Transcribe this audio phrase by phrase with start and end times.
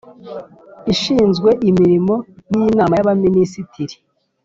[0.93, 2.15] Ishinzwe imirimo
[2.51, 3.95] y Inama y Abaminisitiri